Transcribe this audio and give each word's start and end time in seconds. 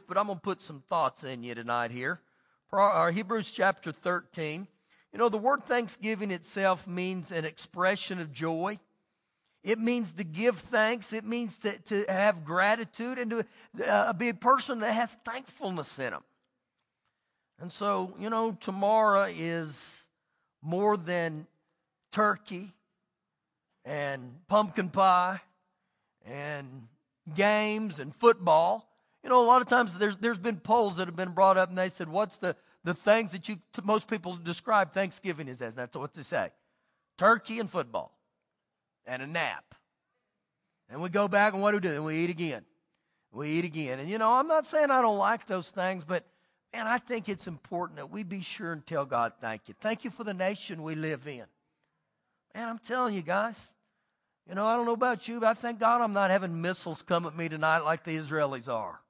but 0.00 0.16
I'm 0.16 0.26
going 0.26 0.38
to 0.38 0.42
put 0.42 0.62
some 0.62 0.82
thoughts 0.88 1.24
in 1.24 1.42
you 1.42 1.54
tonight 1.54 1.90
here. 1.90 2.20
Our 2.72 3.10
Hebrews 3.10 3.52
chapter 3.52 3.92
13. 3.92 4.66
You 5.12 5.18
know, 5.18 5.28
the 5.28 5.38
word 5.38 5.64
thanksgiving 5.64 6.30
itself 6.30 6.86
means 6.86 7.32
an 7.32 7.44
expression 7.44 8.18
of 8.18 8.32
joy. 8.32 8.78
It 9.62 9.78
means 9.78 10.12
to 10.14 10.24
give 10.24 10.58
thanks. 10.58 11.12
It 11.12 11.24
means 11.24 11.58
to, 11.58 11.78
to 11.78 12.04
have 12.08 12.44
gratitude 12.44 13.18
and 13.18 13.30
to 13.30 13.46
uh, 13.86 14.12
be 14.14 14.30
a 14.30 14.34
person 14.34 14.78
that 14.78 14.92
has 14.92 15.16
thankfulness 15.24 15.98
in 15.98 16.12
them. 16.12 16.22
And 17.60 17.72
so, 17.72 18.14
you 18.18 18.30
know, 18.30 18.56
tomorrow 18.60 19.24
is 19.24 20.08
more 20.62 20.96
than 20.96 21.46
turkey 22.10 22.72
and 23.84 24.34
pumpkin 24.48 24.88
pie 24.88 25.40
and 26.24 26.88
games 27.34 27.98
and 27.98 28.14
football. 28.14 28.88
You 29.22 29.30
know, 29.30 29.44
a 29.44 29.46
lot 29.46 29.62
of 29.62 29.68
times 29.68 29.96
there's, 29.98 30.16
there's 30.16 30.38
been 30.38 30.58
polls 30.58 30.96
that 30.96 31.06
have 31.06 31.16
been 31.16 31.30
brought 31.30 31.56
up 31.56 31.68
and 31.68 31.78
they 31.78 31.88
said, 31.88 32.08
what's 32.08 32.36
the, 32.36 32.56
the 32.82 32.94
things 32.94 33.32
that 33.32 33.48
you, 33.48 33.56
most 33.84 34.08
people 34.08 34.36
describe 34.36 34.92
Thanksgiving 34.92 35.48
as? 35.48 35.60
And 35.60 35.72
that's 35.74 35.96
what 35.96 36.14
they 36.14 36.22
say. 36.22 36.50
Turkey 37.18 37.60
and 37.60 37.70
football 37.70 38.16
and 39.06 39.22
a 39.22 39.26
nap. 39.26 39.74
And 40.90 41.00
we 41.00 41.08
go 41.08 41.28
back 41.28 41.52
and 41.54 41.62
what 41.62 41.70
do 41.70 41.76
we 41.76 41.80
do? 41.80 41.94
And 41.94 42.04
we 42.04 42.16
eat 42.16 42.30
again. 42.30 42.64
We 43.32 43.48
eat 43.48 43.64
again. 43.64 44.00
And 44.00 44.10
you 44.10 44.18
know, 44.18 44.32
I'm 44.32 44.48
not 44.48 44.66
saying 44.66 44.90
I 44.90 45.00
don't 45.00 45.18
like 45.18 45.46
those 45.46 45.70
things, 45.70 46.04
but 46.04 46.24
man, 46.72 46.86
I 46.86 46.98
think 46.98 47.28
it's 47.28 47.46
important 47.46 47.98
that 47.98 48.10
we 48.10 48.24
be 48.24 48.40
sure 48.40 48.72
and 48.72 48.84
tell 48.84 49.04
God 49.04 49.32
thank 49.40 49.68
you. 49.68 49.74
Thank 49.80 50.04
you 50.04 50.10
for 50.10 50.24
the 50.24 50.34
nation 50.34 50.82
we 50.82 50.94
live 50.94 51.26
in. 51.26 51.44
Man, 52.54 52.68
I'm 52.68 52.78
telling 52.78 53.14
you 53.14 53.22
guys, 53.22 53.54
you 54.48 54.54
know, 54.54 54.66
I 54.66 54.76
don't 54.76 54.84
know 54.84 54.92
about 54.92 55.28
you, 55.28 55.40
but 55.40 55.48
I 55.48 55.54
thank 55.54 55.78
God 55.78 56.00
I'm 56.00 56.12
not 56.12 56.30
having 56.30 56.60
missiles 56.60 57.02
come 57.02 57.24
at 57.24 57.36
me 57.36 57.48
tonight 57.48 57.78
like 57.78 58.04
the 58.04 58.16
Israelis 58.16 58.68
are. 58.68 59.01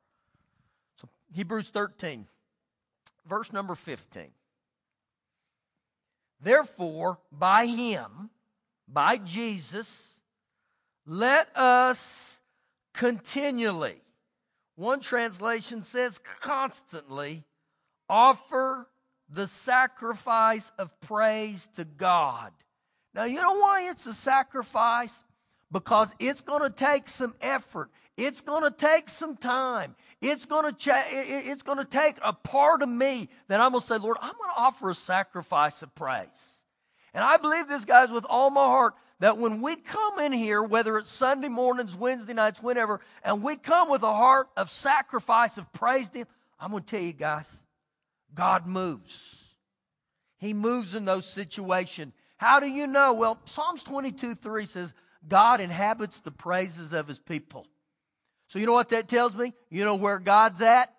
Hebrews 1.35 1.71
13, 1.71 2.27
verse 3.27 3.53
number 3.53 3.75
15. 3.75 4.29
Therefore, 6.41 7.19
by 7.31 7.67
him, 7.67 8.31
by 8.89 9.17
Jesus, 9.17 10.21
let 11.07 11.49
us 11.57 12.41
continually, 12.93 14.03
one 14.77 15.01
translation 15.01 15.83
says 15.83 16.19
constantly, 16.19 17.45
offer 18.09 18.89
the 19.29 19.47
sacrifice 19.47 20.73
of 20.79 21.01
praise 21.01 21.69
to 21.77 21.85
God. 21.85 22.53
Now, 23.15 23.25
you 23.25 23.41
know 23.41 23.59
why 23.59 23.89
it's 23.91 24.07
a 24.07 24.15
sacrifice? 24.15 25.23
Because 25.71 26.15
it's 26.19 26.43
going 26.43 26.63
to 26.63 26.71
take 26.71 27.09
some 27.09 27.35
effort. 27.41 27.91
It's 28.17 28.41
going 28.43 28.63
to 28.63 28.71
take 28.71 29.09
some 29.09 29.37
time. 29.37 29.97
It's 30.21 30.45
going 30.45 30.65
to 30.65 30.73
cha- 30.73 31.07
it's 31.09 31.63
going 31.63 31.79
to 31.79 31.85
take 31.85 32.17
a 32.23 32.33
part 32.33 32.83
of 32.83 32.89
me 32.89 33.29
that 33.49 33.61
I'm 33.61 33.73
going 33.73 33.81
to 33.81 33.87
say, 33.87 33.99
Lord, 33.99 34.19
I'm 34.21 34.33
going 34.33 34.51
to 34.55 34.61
offer 34.61 34.91
a 34.91 34.95
sacrifice 34.95 35.83
of 35.83 35.95
praise. 35.95 36.63
And 37.15 37.25
I 37.25 37.37
believe 37.37 37.69
this, 37.69 37.85
guys, 37.85 38.11
with 38.11 38.27
all 38.29 38.51
my 38.51 38.65
heart, 38.65 38.95
that 39.21 39.39
when 39.39 39.63
we 39.63 39.77
come 39.77 40.19
in 40.19 40.33
here, 40.33 40.63
whether 40.63 40.99
it's 40.99 41.11
Sunday 41.11 41.49
mornings, 41.49 41.97
Wednesday 41.97 42.35
nights, 42.35 42.63
whenever, 42.63 43.01
and 43.25 43.43
we 43.43 43.57
come 43.57 43.89
with 43.89 44.03
a 44.03 44.13
heart 44.13 44.49
of 44.57 44.71
sacrifice, 44.71 45.59
of 45.59 45.73
praise 45.73 46.09
to 46.11 46.19
Him, 46.19 46.27
I'm 46.59 46.71
going 46.71 46.83
to 46.83 46.91
tell 46.91 47.03
you, 47.03 47.13
guys, 47.13 47.59
God 48.35 48.67
moves. 48.67 49.45
He 50.39 50.53
moves 50.53 50.95
in 50.95 51.05
those 51.05 51.27
situations. 51.27 52.13
How 52.37 52.61
do 52.61 52.67
you 52.67 52.87
know? 52.87 53.13
Well, 53.13 53.39
Psalms 53.45 53.85
22 53.85 54.35
3 54.35 54.67
says, 54.67 54.93
God 55.29 55.61
inhabits 55.61 56.21
the 56.21 56.33
praises 56.33 56.93
of 56.93 57.07
his 57.07 57.19
people. 57.19 57.67
So 58.53 58.59
you 58.59 58.67
know 58.67 58.75
what 58.75 58.91
that 58.91 59.09
tells 59.09 59.35
me? 59.35 59.55
You 59.71 59.87
know 59.87 59.95
where 59.95 60.19
God's 60.19 60.61
at? 60.61 60.93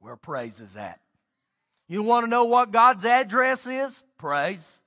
Where 0.00 0.16
praise 0.16 0.60
is 0.60 0.78
at. 0.78 0.98
You 1.88 2.02
want 2.02 2.24
to 2.24 2.30
know 2.30 2.44
what 2.44 2.70
God's 2.70 3.04
address 3.04 3.66
is? 3.66 4.02
Praise. 4.16 4.78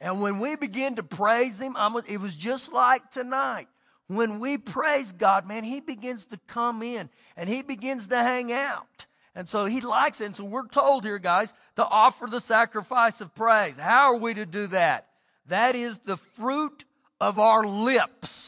And 0.00 0.20
when 0.20 0.40
we 0.40 0.56
begin 0.56 0.96
to 0.96 1.04
praise 1.04 1.60
Him, 1.60 1.76
I'm, 1.76 1.94
it 2.08 2.16
was 2.16 2.34
just 2.34 2.72
like 2.72 3.08
tonight. 3.12 3.68
When 4.08 4.40
we 4.40 4.58
praise 4.58 5.12
God, 5.12 5.46
man, 5.46 5.62
He 5.62 5.78
begins 5.78 6.26
to 6.26 6.40
come 6.48 6.82
in 6.82 7.08
and 7.36 7.48
He 7.48 7.62
begins 7.62 8.08
to 8.08 8.16
hang 8.16 8.52
out. 8.52 9.06
And 9.36 9.48
so 9.48 9.66
he 9.66 9.80
likes 9.82 10.20
it. 10.20 10.24
And 10.24 10.34
so 10.34 10.42
we're 10.42 10.66
told 10.66 11.04
here, 11.04 11.20
guys, 11.20 11.54
to 11.76 11.86
offer 11.86 12.26
the 12.26 12.40
sacrifice 12.40 13.20
of 13.20 13.32
praise. 13.36 13.76
How 13.76 14.12
are 14.14 14.16
we 14.16 14.34
to 14.34 14.46
do 14.46 14.66
that? 14.68 15.06
That 15.46 15.76
is 15.76 16.00
the 16.00 16.16
fruit 16.16 16.84
of 17.20 17.38
our 17.38 17.64
lips. 17.64 18.45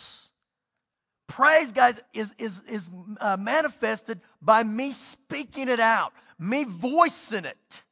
Praise, 1.38 1.70
guys, 1.70 2.00
is, 2.12 2.34
is, 2.36 2.62
is 2.68 2.90
uh, 3.20 3.36
manifested 3.36 4.20
by 4.42 4.64
me 4.64 4.90
speaking 4.90 5.68
it 5.68 5.78
out, 5.78 6.12
me 6.36 6.64
voicing 6.64 7.44
it. 7.44 7.84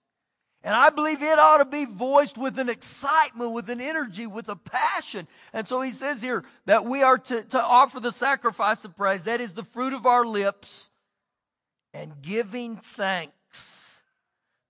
And 0.64 0.74
I 0.74 0.90
believe 0.90 1.22
it 1.22 1.38
ought 1.38 1.58
to 1.58 1.64
be 1.64 1.84
voiced 1.84 2.36
with 2.36 2.58
an 2.58 2.68
excitement, 2.68 3.52
with 3.52 3.70
an 3.70 3.80
energy, 3.80 4.26
with 4.26 4.48
a 4.48 4.56
passion. 4.56 5.28
And 5.52 5.68
so 5.68 5.80
he 5.80 5.92
says 5.92 6.20
here 6.20 6.42
that 6.64 6.86
we 6.86 7.04
are 7.04 7.18
to, 7.18 7.44
to 7.44 7.62
offer 7.62 8.00
the 8.00 8.10
sacrifice 8.10 8.84
of 8.84 8.96
praise. 8.96 9.22
That 9.22 9.40
is 9.40 9.52
the 9.52 9.62
fruit 9.62 9.92
of 9.92 10.06
our 10.06 10.26
lips 10.26 10.90
and 11.94 12.20
giving 12.20 12.78
thanks 12.96 13.94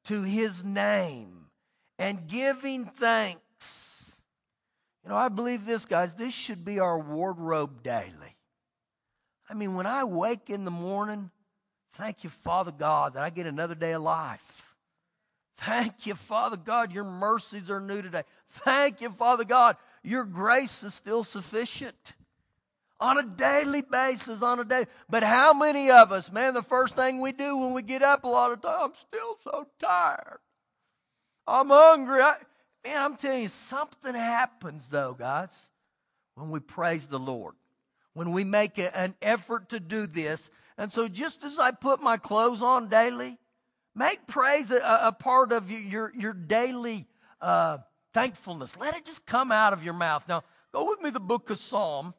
to 0.04 0.22
his 0.22 0.62
name 0.62 1.46
and 1.98 2.26
giving 2.26 2.84
thanks. 2.84 4.18
You 5.02 5.08
know, 5.08 5.16
I 5.16 5.30
believe 5.30 5.64
this, 5.64 5.86
guys, 5.86 6.12
this 6.12 6.34
should 6.34 6.62
be 6.62 6.78
our 6.78 6.98
wardrobe 6.98 7.82
daily. 7.82 8.25
I 9.48 9.54
mean, 9.54 9.74
when 9.74 9.86
I 9.86 10.04
wake 10.04 10.50
in 10.50 10.64
the 10.64 10.70
morning, 10.70 11.30
thank 11.92 12.24
you, 12.24 12.30
Father 12.30 12.72
God, 12.72 13.14
that 13.14 13.22
I 13.22 13.30
get 13.30 13.46
another 13.46 13.74
day 13.74 13.92
of 13.92 14.02
life. 14.02 14.74
Thank 15.58 16.06
you, 16.06 16.14
Father 16.14 16.56
God, 16.56 16.92
your 16.92 17.04
mercies 17.04 17.70
are 17.70 17.80
new 17.80 18.02
today. 18.02 18.24
Thank 18.48 19.00
you, 19.00 19.10
Father 19.10 19.44
God, 19.44 19.76
your 20.02 20.24
grace 20.24 20.82
is 20.82 20.94
still 20.94 21.24
sufficient 21.24 22.14
on 23.00 23.18
a 23.18 23.22
daily 23.22 23.82
basis, 23.82 24.42
on 24.42 24.58
a 24.58 24.64
day. 24.64 24.86
But 25.08 25.22
how 25.22 25.52
many 25.52 25.90
of 25.90 26.12
us, 26.12 26.30
man, 26.30 26.54
the 26.54 26.62
first 26.62 26.96
thing 26.96 27.20
we 27.20 27.32
do 27.32 27.56
when 27.56 27.72
we 27.72 27.82
get 27.82 28.02
up 28.02 28.24
a 28.24 28.28
lot 28.28 28.52
of 28.52 28.60
times, 28.60 28.82
I'm 28.82 28.92
still 28.94 29.36
so 29.42 29.66
tired. 29.78 30.38
I'm 31.46 31.68
hungry. 31.68 32.20
I, 32.20 32.36
man, 32.84 33.02
I'm 33.02 33.16
telling 33.16 33.42
you, 33.42 33.48
something 33.48 34.14
happens 34.14 34.88
though, 34.88 35.14
guys, 35.18 35.56
when 36.34 36.50
we 36.50 36.60
praise 36.60 37.06
the 37.06 37.18
Lord. 37.18 37.54
When 38.16 38.32
we 38.32 38.44
make 38.44 38.78
an 38.78 39.14
effort 39.20 39.68
to 39.68 39.80
do 39.80 40.06
this. 40.06 40.50
And 40.78 40.90
so 40.90 41.06
just 41.06 41.44
as 41.44 41.58
I 41.58 41.70
put 41.70 42.00
my 42.00 42.16
clothes 42.16 42.62
on 42.62 42.88
daily, 42.88 43.36
make 43.94 44.26
praise 44.26 44.70
a, 44.70 44.80
a 45.02 45.12
part 45.12 45.52
of 45.52 45.70
your, 45.70 45.80
your, 45.80 46.12
your 46.16 46.32
daily 46.32 47.06
uh, 47.42 47.78
thankfulness. 48.14 48.76
Let 48.78 48.96
it 48.96 49.04
just 49.04 49.26
come 49.26 49.52
out 49.52 49.74
of 49.74 49.84
your 49.84 49.92
mouth. 49.94 50.26
Now, 50.28 50.44
go 50.72 50.88
with 50.88 51.02
me 51.02 51.10
the 51.10 51.20
book 51.20 51.50
of 51.50 51.58
Psalm 51.58 52.14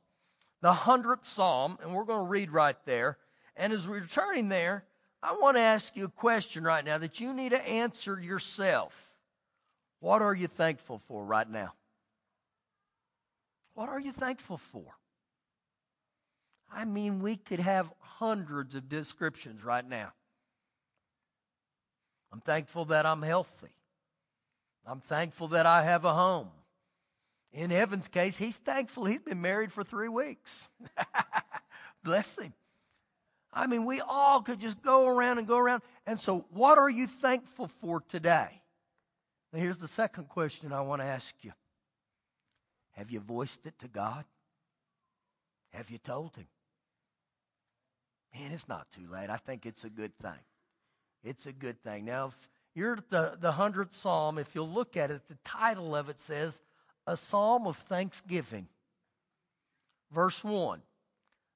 the 0.62 0.74
100th 0.74 1.24
Psalm, 1.26 1.78
and 1.82 1.94
we're 1.94 2.04
going 2.04 2.26
to 2.26 2.30
read 2.30 2.52
right 2.52 2.78
there. 2.86 3.18
And 3.56 3.72
as 3.74 3.88
we're 3.88 4.06
turning 4.06 4.50
there, 4.50 4.86
I 5.22 5.36
want 5.40 5.58
to 5.58 5.62
ask 5.62 5.96
you 5.96 6.06
a 6.06 6.10
question 6.10 6.64
right 6.64 6.84
now 6.84 6.98
that 6.98 7.20
you 7.20 7.34
need 7.34 7.50
to 7.50 7.68
answer 7.68 8.20
yourself. 8.20 9.16
What 10.00 10.22
are 10.22 10.34
you 10.34 10.48
thankful 10.48 11.00
for 11.00 11.24
right 11.24 11.50
now? 11.50 11.74
What 13.74 13.90
are 13.90 14.00
you 14.00 14.12
thankful 14.12 14.58
for? 14.58 14.86
I 16.72 16.86
mean, 16.86 17.22
we 17.22 17.38
could 17.38 17.60
have 17.60 17.90
hundreds 18.00 18.76
of 18.76 18.90
descriptions 18.90 19.64
right 19.64 19.88
now. 19.88 20.12
I'm 22.32 22.42
thankful 22.42 22.86
that 22.86 23.06
I'm 23.06 23.22
healthy. 23.22 23.74
I'm 24.86 25.02
thankful 25.02 25.50
that 25.50 25.66
I 25.66 25.84
have 25.84 26.06
a 26.06 26.14
home. 26.14 26.50
In 27.52 27.72
Evan's 27.72 28.08
case, 28.08 28.38
he's 28.38 28.58
thankful 28.58 29.06
he's 29.06 29.22
been 29.22 29.42
married 29.42 29.72
for 29.72 29.84
three 29.84 30.10
weeks. 30.10 30.70
Bless 32.04 32.38
him. 32.38 32.54
I 33.54 33.66
mean, 33.66 33.86
we 33.86 34.02
all 34.02 34.42
could 34.42 34.60
just 34.60 34.82
go 34.82 35.08
around 35.08 35.40
and 35.40 35.48
go 35.48 35.58
around. 35.58 35.82
And 36.06 36.20
so, 36.22 36.46
what 36.52 36.78
are 36.78 36.90
you 36.90 37.08
thankful 37.08 37.68
for 37.68 38.02
today? 38.02 38.62
Now, 39.52 39.60
here's 39.60 39.78
the 39.78 39.88
second 39.88 40.30
question 40.30 40.74
I 40.74 40.82
want 40.82 41.02
to 41.02 41.08
ask 41.08 41.34
you 41.42 41.54
Have 42.92 43.10
you 43.10 43.20
voiced 43.20 43.66
it 43.66 43.80
to 43.80 43.88
God? 43.88 44.26
Have 45.74 45.90
you 45.90 45.98
told 45.98 46.36
Him? 46.36 46.48
Man, 48.38 48.52
it's 48.52 48.68
not 48.68 48.88
too 48.92 49.08
late. 49.12 49.30
I 49.30 49.38
think 49.38 49.66
it's 49.66 49.84
a 49.84 49.90
good 49.90 50.16
thing. 50.20 50.40
It's 51.24 51.46
a 51.46 51.52
good 51.52 51.82
thing. 51.82 52.06
Now, 52.06 52.28
if 52.28 52.50
you're 52.76 52.98
at 52.98 53.10
the, 53.10 53.38
the 53.40 53.52
100th 53.52 53.94
Psalm, 53.94 54.38
if 54.38 54.54
you'll 54.54 54.70
look 54.70 54.96
at 54.96 55.10
it, 55.10 55.28
the 55.28 55.38
title 55.44 55.96
of 55.96 56.10
it 56.10 56.20
says, 56.20 56.62
a 57.08 57.18
psalm 57.18 57.66
of 57.66 57.78
thanksgiving. 57.78 58.68
Verse 60.12 60.44
1 60.44 60.82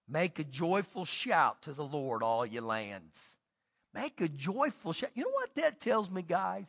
Make 0.09 0.39
a 0.39 0.43
joyful 0.43 1.05
shout 1.05 1.61
to 1.63 1.73
the 1.73 1.83
Lord, 1.83 2.23
all 2.23 2.45
ye 2.45 2.59
lands. 2.59 3.37
Make 3.93 4.21
a 4.21 4.27
joyful 4.27 4.93
shout. 4.93 5.11
You 5.13 5.23
know 5.23 5.31
what 5.31 5.53
that 5.55 5.79
tells 5.79 6.09
me, 6.09 6.21
guys? 6.21 6.67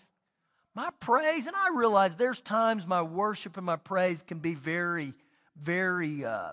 My 0.75 0.91
praise, 1.01 1.47
and 1.47 1.57
I 1.57 1.71
realize 1.75 2.17
there's 2.17 2.41
times 2.41 2.87
my 2.87 3.03
worship 3.03 3.57
and 3.57 3.67
my 3.67 3.77
praise 3.77 4.23
can 4.23 4.39
be 4.39 4.55
very, 4.55 5.13
very 5.57 6.25
uh, 6.25 6.53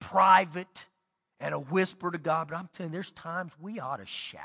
private 0.00 0.86
and 1.42 1.54
a 1.54 1.58
whisper 1.58 2.10
to 2.10 2.18
God. 2.18 2.48
But 2.48 2.56
I'm 2.56 2.68
telling 2.72 2.92
you, 2.92 2.96
there's 2.96 3.10
times 3.10 3.52
we 3.60 3.80
ought 3.80 3.98
to 3.98 4.06
shout. 4.06 4.40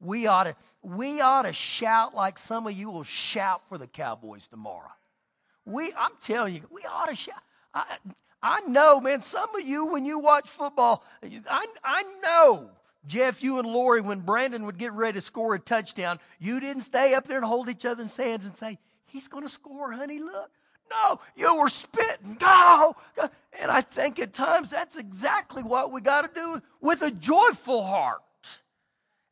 We 0.00 0.26
ought 0.26 0.44
to, 0.44 0.56
we 0.82 1.20
ought 1.20 1.42
to 1.42 1.52
shout 1.52 2.14
like 2.14 2.38
some 2.38 2.66
of 2.66 2.72
you 2.72 2.90
will 2.90 3.04
shout 3.04 3.62
for 3.68 3.78
the 3.78 3.86
Cowboys 3.86 4.48
tomorrow. 4.48 4.90
We, 5.64 5.92
I'm 5.96 6.12
telling 6.20 6.54
you, 6.54 6.62
we 6.70 6.82
ought 6.90 7.08
to 7.08 7.14
shout. 7.14 7.42
I, 7.72 7.98
I 8.42 8.60
know, 8.62 9.00
man, 9.00 9.22
some 9.22 9.54
of 9.54 9.62
you, 9.62 9.86
when 9.86 10.04
you 10.04 10.18
watch 10.18 10.48
football, 10.48 11.04
I, 11.22 11.66
I 11.84 12.04
know, 12.24 12.70
Jeff, 13.06 13.42
you 13.42 13.60
and 13.60 13.68
Lori, 13.68 14.00
when 14.00 14.20
Brandon 14.20 14.66
would 14.66 14.78
get 14.78 14.92
ready 14.92 15.14
to 15.14 15.20
score 15.20 15.54
a 15.54 15.58
touchdown, 15.60 16.18
you 16.40 16.58
didn't 16.58 16.82
stay 16.82 17.14
up 17.14 17.28
there 17.28 17.36
and 17.36 17.46
hold 17.46 17.68
each 17.68 17.84
other's 17.84 18.16
hands 18.16 18.44
and 18.44 18.56
say, 18.56 18.78
He's 19.06 19.28
going 19.28 19.44
to 19.44 19.50
score, 19.50 19.92
honey, 19.92 20.18
look. 20.18 20.50
No, 20.90 21.20
you 21.36 21.54
were 21.58 21.68
spitting. 21.68 22.34
Go. 22.38 22.96
And 23.62 23.70
I 23.70 23.80
think 23.80 24.18
at 24.18 24.32
times 24.32 24.70
that's 24.70 24.96
exactly 24.96 25.62
what 25.62 25.92
we 25.92 26.00
got 26.00 26.22
to 26.22 26.30
do 26.34 26.60
with 26.80 27.00
a 27.00 27.12
joyful 27.12 27.84
heart. 27.84 28.20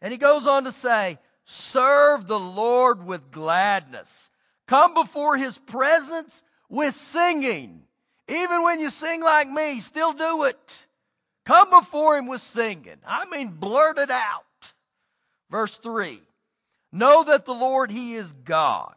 And 0.00 0.12
he 0.12 0.18
goes 0.18 0.46
on 0.46 0.62
to 0.64 0.72
say, 0.72 1.18
Serve 1.44 2.28
the 2.28 2.38
Lord 2.38 3.04
with 3.04 3.32
gladness. 3.32 4.30
Come 4.68 4.94
before 4.94 5.36
his 5.36 5.58
presence 5.58 6.44
with 6.68 6.94
singing. 6.94 7.82
Even 8.28 8.62
when 8.62 8.78
you 8.78 8.88
sing 8.88 9.20
like 9.20 9.50
me, 9.50 9.80
still 9.80 10.12
do 10.12 10.44
it. 10.44 10.58
Come 11.44 11.70
before 11.70 12.16
him 12.16 12.28
with 12.28 12.40
singing. 12.40 12.98
I 13.04 13.24
mean, 13.24 13.48
blurt 13.48 13.98
it 13.98 14.12
out. 14.12 14.44
Verse 15.50 15.76
3 15.76 16.22
Know 16.92 17.24
that 17.24 17.46
the 17.46 17.52
Lord, 17.52 17.90
he 17.90 18.14
is 18.14 18.32
God. 18.44 18.94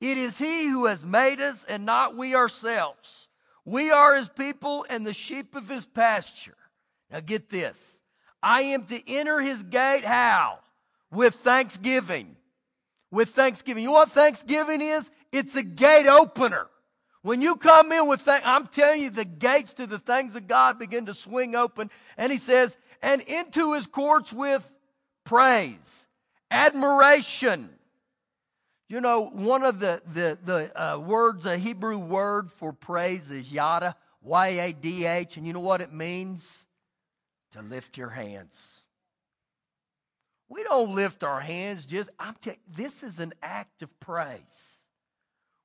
It 0.00 0.18
is 0.18 0.38
he 0.38 0.66
who 0.66 0.86
has 0.86 1.04
made 1.04 1.40
us 1.40 1.64
and 1.68 1.86
not 1.86 2.16
we 2.16 2.34
ourselves. 2.34 3.28
We 3.64 3.90
are 3.90 4.16
his 4.16 4.28
people 4.28 4.84
and 4.88 5.06
the 5.06 5.12
sheep 5.12 5.54
of 5.54 5.68
his 5.68 5.84
pasture. 5.86 6.56
Now 7.10 7.20
get 7.20 7.48
this. 7.48 8.00
I 8.42 8.62
am 8.62 8.84
to 8.86 9.10
enter 9.10 9.40
his 9.40 9.62
gate 9.62 10.04
how? 10.04 10.58
With 11.10 11.34
thanksgiving. 11.36 12.36
With 13.10 13.30
thanksgiving. 13.30 13.84
You 13.84 13.90
know 13.90 13.94
what 13.94 14.10
thanksgiving 14.10 14.80
is? 14.80 15.10
It's 15.30 15.54
a 15.54 15.62
gate 15.62 16.06
opener. 16.06 16.66
When 17.22 17.40
you 17.40 17.54
come 17.54 17.92
in 17.92 18.08
with 18.08 18.24
that, 18.24 18.42
I'm 18.44 18.66
telling 18.66 19.02
you, 19.02 19.10
the 19.10 19.24
gates 19.24 19.74
to 19.74 19.86
the 19.86 20.00
things 20.00 20.34
of 20.34 20.48
God 20.48 20.78
begin 20.78 21.06
to 21.06 21.14
swing 21.14 21.54
open. 21.54 21.90
And 22.16 22.32
he 22.32 22.38
says, 22.38 22.76
and 23.00 23.22
into 23.22 23.74
his 23.74 23.86
courts 23.86 24.32
with 24.32 24.70
praise, 25.24 26.06
admiration. 26.50 27.70
You 28.92 29.00
know, 29.00 29.30
one 29.32 29.64
of 29.64 29.80
the, 29.80 30.02
the, 30.12 30.36
the 30.44 30.78
uh, 30.78 30.98
words, 30.98 31.46
a 31.46 31.56
Hebrew 31.56 31.96
word 31.96 32.50
for 32.50 32.74
praise 32.74 33.30
is 33.30 33.50
yada, 33.50 33.96
Y 34.20 34.48
A 34.48 34.74
D 34.74 35.06
H. 35.06 35.38
And 35.38 35.46
you 35.46 35.54
know 35.54 35.60
what 35.60 35.80
it 35.80 35.94
means? 35.94 36.62
To 37.52 37.62
lift 37.62 37.96
your 37.96 38.10
hands. 38.10 38.82
We 40.50 40.62
don't 40.62 40.94
lift 40.94 41.24
our 41.24 41.40
hands 41.40 41.86
just, 41.86 42.10
I'm 42.18 42.34
telling 42.34 42.58
this 42.68 43.02
is 43.02 43.18
an 43.18 43.32
act 43.42 43.80
of 43.80 43.98
praise. 43.98 44.82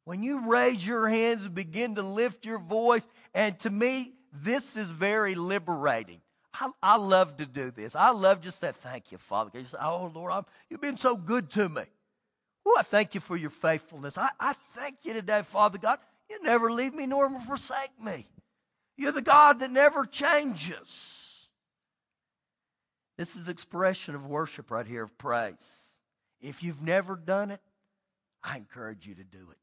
When 0.05 0.23
you 0.23 0.49
raise 0.49 0.87
your 0.87 1.09
hands 1.09 1.43
and 1.43 1.53
begin 1.53 1.95
to 1.95 2.03
lift 2.03 2.45
your 2.45 2.59
voice, 2.59 3.05
and 3.33 3.59
to 3.59 3.69
me, 3.69 4.13
this 4.31 4.77
is 4.77 4.89
very 4.89 5.35
liberating. 5.35 6.21
I, 6.53 6.69
I 6.81 6.95
love 6.95 7.35
to 7.37 7.45
do 7.45 7.71
this. 7.71 7.93
I 7.93 8.11
love 8.11 8.39
just 8.39 8.61
that. 8.61 8.77
Thank 8.77 9.11
you, 9.11 9.17
Father. 9.17 9.51
You 9.53 9.65
say, 9.65 9.77
oh, 9.81 10.13
Lord, 10.15 10.31
I'm, 10.31 10.45
you've 10.69 10.79
been 10.79 10.95
so 10.95 11.17
good 11.17 11.49
to 11.51 11.67
me. 11.67 11.83
Oh, 12.67 12.75
I 12.77 12.81
thank 12.81 13.15
you 13.15 13.21
for 13.21 13.37
your 13.37 13.49
faithfulness. 13.49 14.17
I, 14.17 14.27
I 14.37 14.51
thank 14.73 14.97
you 15.03 15.13
today, 15.13 15.41
Father 15.43 15.77
God. 15.77 15.99
You 16.29 16.43
never 16.43 16.69
leave 16.69 16.93
me 16.93 17.07
nor 17.07 17.29
forsake 17.39 17.97
me. 18.03 18.27
You're 18.97 19.13
the 19.13 19.21
God 19.21 19.61
that 19.61 19.71
never 19.71 20.05
changes. 20.05 21.47
This 23.17 23.37
is 23.37 23.47
expression 23.47 24.15
of 24.15 24.25
worship 24.25 24.69
right 24.69 24.85
here 24.85 25.03
of 25.03 25.17
praise. 25.17 25.55
If 26.41 26.61
you've 26.61 26.81
never 26.81 27.15
done 27.15 27.51
it, 27.51 27.61
I 28.43 28.57
encourage 28.57 29.07
you 29.07 29.15
to 29.15 29.23
do 29.23 29.47
it. 29.49 29.57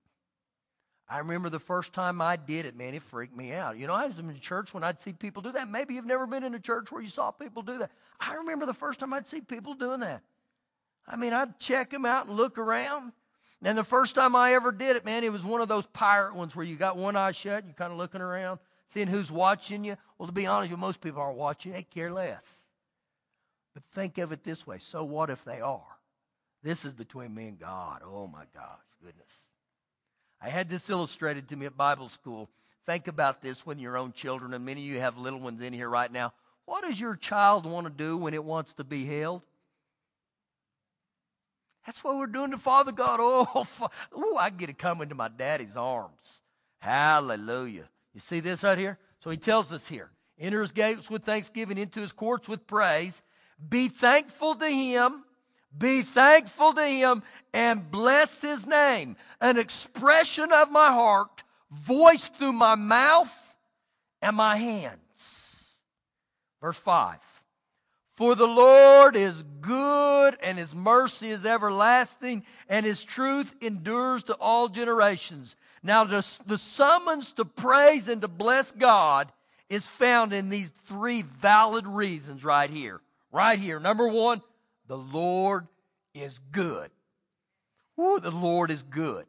I 1.06 1.18
remember 1.18 1.50
the 1.50 1.58
first 1.58 1.92
time 1.92 2.22
I 2.22 2.36
did 2.36 2.64
it, 2.64 2.74
man, 2.74 2.94
it 2.94 3.02
freaked 3.02 3.36
me 3.36 3.52
out. 3.52 3.76
You 3.76 3.86
know, 3.86 3.92
I 3.92 4.06
was 4.06 4.18
in 4.18 4.40
church 4.40 4.72
when 4.72 4.82
I'd 4.82 4.98
see 4.98 5.12
people 5.12 5.42
do 5.42 5.52
that. 5.52 5.68
Maybe 5.68 5.92
you've 5.92 6.06
never 6.06 6.26
been 6.26 6.42
in 6.42 6.54
a 6.54 6.58
church 6.58 6.90
where 6.90 7.02
you 7.02 7.10
saw 7.10 7.30
people 7.30 7.60
do 7.60 7.76
that. 7.78 7.90
I 8.18 8.36
remember 8.36 8.64
the 8.64 8.72
first 8.72 9.00
time 9.00 9.12
I'd 9.12 9.28
see 9.28 9.42
people 9.42 9.74
doing 9.74 10.00
that. 10.00 10.22
I 11.06 11.16
mean, 11.16 11.32
I'd 11.32 11.58
check 11.58 11.90
them 11.90 12.06
out 12.06 12.26
and 12.26 12.36
look 12.36 12.58
around. 12.58 13.12
And 13.62 13.78
the 13.78 13.84
first 13.84 14.14
time 14.14 14.36
I 14.36 14.54
ever 14.54 14.72
did 14.72 14.96
it, 14.96 15.04
man, 15.04 15.24
it 15.24 15.32
was 15.32 15.44
one 15.44 15.60
of 15.60 15.68
those 15.68 15.86
pirate 15.86 16.34
ones 16.34 16.54
where 16.54 16.66
you 16.66 16.76
got 16.76 16.96
one 16.96 17.16
eye 17.16 17.32
shut 17.32 17.58
and 17.58 17.66
you're 17.66 17.74
kind 17.74 17.92
of 17.92 17.98
looking 17.98 18.20
around, 18.20 18.58
seeing 18.88 19.06
who's 19.06 19.32
watching 19.32 19.84
you. 19.84 19.96
Well, 20.18 20.26
to 20.26 20.32
be 20.32 20.46
honest 20.46 20.70
you, 20.70 20.76
most 20.76 21.00
people 21.00 21.22
aren't 21.22 21.38
watching. 21.38 21.72
They 21.72 21.82
care 21.82 22.12
less. 22.12 22.42
But 23.72 23.82
think 23.84 24.18
of 24.18 24.32
it 24.32 24.44
this 24.44 24.66
way 24.66 24.78
so 24.78 25.04
what 25.04 25.30
if 25.30 25.44
they 25.44 25.60
are? 25.60 25.82
This 26.62 26.84
is 26.84 26.94
between 26.94 27.34
me 27.34 27.48
and 27.48 27.58
God. 27.58 28.00
Oh, 28.04 28.26
my 28.26 28.44
gosh, 28.54 28.80
goodness. 29.02 29.28
I 30.40 30.48
had 30.48 30.68
this 30.68 30.88
illustrated 30.88 31.48
to 31.48 31.56
me 31.56 31.66
at 31.66 31.76
Bible 31.76 32.08
school. 32.08 32.48
Think 32.86 33.08
about 33.08 33.40
this 33.40 33.64
when 33.64 33.78
your 33.78 33.96
own 33.96 34.12
children, 34.12 34.52
and 34.52 34.64
many 34.64 34.82
of 34.82 34.86
you 34.86 35.00
have 35.00 35.16
little 35.16 35.40
ones 35.40 35.62
in 35.62 35.72
here 35.72 35.88
right 35.88 36.10
now. 36.10 36.32
What 36.66 36.84
does 36.84 37.00
your 37.00 37.16
child 37.16 37.66
want 37.66 37.86
to 37.86 37.92
do 37.92 38.16
when 38.16 38.34
it 38.34 38.44
wants 38.44 38.74
to 38.74 38.84
be 38.84 39.04
held? 39.04 39.42
That's 41.86 42.02
what 42.02 42.16
we're 42.16 42.26
doing 42.26 42.50
to 42.52 42.58
Father 42.58 42.92
God. 42.92 43.20
Oh, 43.20 43.66
ooh, 44.16 44.36
I 44.38 44.50
get 44.50 44.66
to 44.66 44.72
come 44.72 45.02
into 45.02 45.14
my 45.14 45.28
daddy's 45.28 45.76
arms. 45.76 46.40
Hallelujah. 46.78 47.88
You 48.12 48.20
see 48.20 48.40
this 48.40 48.62
right 48.62 48.78
here? 48.78 48.98
So 49.20 49.30
he 49.30 49.36
tells 49.36 49.72
us 49.72 49.86
here 49.86 50.10
enter 50.38 50.60
his 50.60 50.72
gates 50.72 51.08
with 51.08 51.24
thanksgiving, 51.24 51.78
into 51.78 52.00
his 52.00 52.12
courts 52.12 52.48
with 52.48 52.66
praise. 52.66 53.22
Be 53.68 53.88
thankful 53.88 54.56
to 54.56 54.66
him 54.68 55.24
be 55.76 56.02
thankful 56.02 56.72
to 56.74 56.86
him 56.86 57.22
and 57.52 57.90
bless 57.90 58.40
his 58.40 58.66
name. 58.66 59.16
An 59.40 59.58
expression 59.58 60.52
of 60.52 60.70
my 60.70 60.92
heart, 60.92 61.42
voiced 61.70 62.36
through 62.36 62.52
my 62.52 62.74
mouth 62.76 63.32
and 64.22 64.36
my 64.36 64.56
hands. 64.56 65.00
Verse 66.60 66.76
5 66.76 67.33
For 68.16 68.34
the 68.36 68.46
Lord 68.46 69.16
is 69.16 69.42
good, 69.60 70.36
and 70.40 70.56
his 70.56 70.74
mercy 70.74 71.30
is 71.30 71.44
everlasting, 71.44 72.44
and 72.68 72.86
his 72.86 73.02
truth 73.02 73.54
endures 73.60 74.24
to 74.24 74.34
all 74.34 74.68
generations. 74.68 75.56
Now, 75.82 76.04
the, 76.04 76.26
the 76.46 76.58
summons 76.58 77.32
to 77.32 77.44
praise 77.44 78.08
and 78.08 78.22
to 78.22 78.28
bless 78.28 78.70
God 78.70 79.32
is 79.68 79.88
found 79.88 80.32
in 80.32 80.48
these 80.48 80.70
three 80.86 81.22
valid 81.22 81.86
reasons 81.86 82.44
right 82.44 82.70
here. 82.70 83.00
Right 83.32 83.58
here. 83.58 83.80
Number 83.80 84.06
one, 84.06 84.42
the 84.86 84.96
Lord 84.96 85.66
is 86.14 86.38
good. 86.52 86.90
Ooh, 87.98 88.20
the 88.20 88.30
Lord 88.30 88.70
is 88.70 88.82
good. 88.82 89.26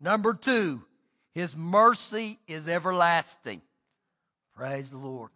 Number 0.00 0.34
two, 0.34 0.82
His 1.32 1.56
mercy 1.56 2.38
is 2.46 2.68
everlasting. 2.68 3.62
Praise 4.54 4.90
the 4.90 4.98
Lord. 4.98 5.30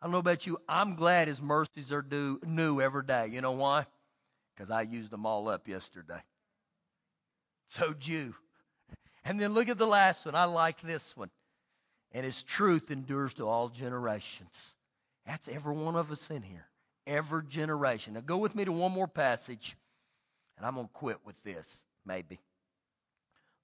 I 0.00 0.06
don't 0.06 0.12
know 0.12 0.18
about 0.18 0.46
you. 0.46 0.58
I'm 0.68 0.94
glad 0.94 1.28
His 1.28 1.42
mercies 1.42 1.92
are 1.92 2.02
due, 2.02 2.40
new 2.44 2.80
every 2.80 3.04
day. 3.04 3.28
You 3.32 3.40
know 3.40 3.52
why? 3.52 3.86
Because 4.54 4.70
I 4.70 4.82
used 4.82 5.10
them 5.10 5.26
all 5.26 5.48
up 5.48 5.68
yesterday. 5.68 6.22
So, 7.68 7.92
Jew. 7.92 8.34
And 9.24 9.38
then 9.38 9.52
look 9.52 9.68
at 9.68 9.78
the 9.78 9.86
last 9.86 10.26
one. 10.26 10.34
I 10.34 10.44
like 10.44 10.80
this 10.80 11.16
one. 11.16 11.30
And 12.12 12.24
His 12.24 12.42
truth 12.42 12.90
endures 12.90 13.34
to 13.34 13.46
all 13.46 13.68
generations. 13.68 14.74
That's 15.26 15.48
every 15.48 15.74
one 15.74 15.96
of 15.96 16.10
us 16.10 16.30
in 16.30 16.42
here 16.42 16.66
every 17.10 17.42
generation. 17.44 18.14
Now, 18.14 18.20
go 18.20 18.38
with 18.38 18.54
me 18.54 18.64
to 18.64 18.72
one 18.72 18.92
more 18.92 19.08
passage, 19.08 19.76
and 20.56 20.66
I'm 20.66 20.74
going 20.74 20.86
to 20.86 20.92
quit 20.92 21.18
with 21.24 21.42
this, 21.42 21.78
maybe. 22.06 22.40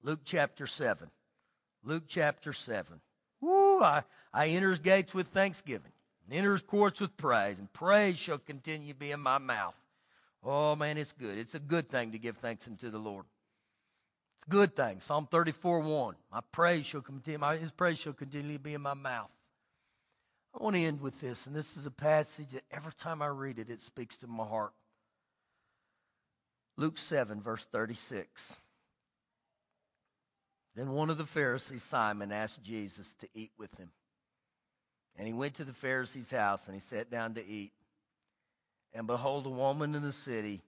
Luke 0.02 0.20
chapter 0.24 0.66
7. 0.66 1.08
Luke 1.84 2.04
chapter 2.08 2.52
7. 2.52 3.00
Woo, 3.40 3.82
I, 3.82 4.02
I 4.32 4.48
enter 4.48 4.70
his 4.70 4.80
gates 4.80 5.14
with 5.14 5.28
thanksgiving, 5.28 5.92
and 6.30 6.66
courts 6.66 7.00
with 7.00 7.16
praise, 7.16 7.58
and 7.58 7.72
praise 7.72 8.18
shall 8.18 8.38
continue 8.38 8.92
to 8.92 8.98
be 8.98 9.12
in 9.12 9.20
my 9.20 9.38
mouth. 9.38 9.74
Oh, 10.42 10.76
man, 10.76 10.98
it's 10.98 11.12
good. 11.12 11.38
It's 11.38 11.54
a 11.54 11.60
good 11.60 11.88
thing 11.88 12.12
to 12.12 12.18
give 12.18 12.36
thanks 12.36 12.66
unto 12.66 12.90
the 12.90 12.98
Lord. 12.98 13.24
It's 14.38 14.46
a 14.46 14.50
good 14.50 14.76
thing. 14.76 15.00
Psalm 15.00 15.28
34 15.30 15.80
1. 15.80 16.14
My 16.32 16.40
praise 16.52 16.86
shall 16.86 17.00
continue, 17.00 17.38
my, 17.38 17.56
his 17.56 17.72
praise 17.72 17.98
shall 17.98 18.12
continually 18.12 18.58
be 18.58 18.74
in 18.74 18.82
my 18.82 18.94
mouth. 18.94 19.30
I 20.58 20.62
want 20.62 20.76
to 20.76 20.82
end 20.82 21.00
with 21.00 21.20
this, 21.20 21.46
and 21.46 21.54
this 21.54 21.76
is 21.76 21.84
a 21.84 21.90
passage 21.90 22.48
that 22.48 22.64
every 22.70 22.92
time 22.92 23.20
I 23.20 23.26
read 23.26 23.58
it, 23.58 23.70
it 23.70 23.82
speaks 23.82 24.16
to 24.18 24.26
my 24.26 24.44
heart. 24.44 24.72
Luke 26.76 26.98
7, 26.98 27.40
verse 27.40 27.66
36. 27.70 28.56
Then 30.74 30.90
one 30.90 31.08
of 31.10 31.18
the 31.18 31.24
Pharisees, 31.24 31.82
Simon, 31.82 32.32
asked 32.32 32.62
Jesus 32.62 33.14
to 33.14 33.28
eat 33.34 33.50
with 33.58 33.76
him. 33.78 33.90
And 35.18 35.26
he 35.26 35.32
went 35.32 35.54
to 35.54 35.64
the 35.64 35.72
Pharisee's 35.72 36.30
house 36.30 36.66
and 36.66 36.74
he 36.74 36.80
sat 36.80 37.10
down 37.10 37.34
to 37.34 37.46
eat. 37.46 37.72
And 38.92 39.06
behold, 39.06 39.46
a 39.46 39.50
woman 39.50 39.94
in 39.94 40.02
the 40.02 40.12
city 40.12 40.62